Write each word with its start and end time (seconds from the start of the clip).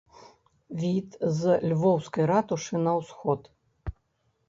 Від 0.83 1.09
з 1.41 1.59
львоўскай 1.73 2.25
ратушы 2.35 2.75
на 2.89 2.99
ўсход. 3.01 3.41